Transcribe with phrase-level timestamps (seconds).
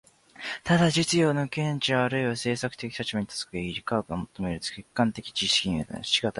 [0.63, 6.29] ただ実用の見地あるいは政策的立場に立つ限り、科学の求める客観的知識に達し難い。